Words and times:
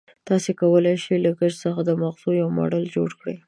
تاسې 0.27 0.51
کولای 0.61 0.95
شئ 1.03 1.17
له 1.25 1.31
ګچ 1.39 1.53
څخه 1.63 1.81
د 1.85 1.91
مغزو 2.01 2.29
یو 2.41 2.47
ماډل 2.57 2.83
جوړ 2.95 3.09
کړئ. 3.19 3.35